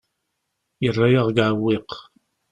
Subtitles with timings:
[0.83, 1.91] Yerra-yaɣ deg uɛewwiq.